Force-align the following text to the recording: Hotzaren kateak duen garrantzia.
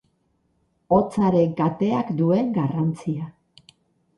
Hotzaren 0.95 1.53
kateak 1.59 2.09
duen 2.23 2.51
garrantzia. 2.57 3.29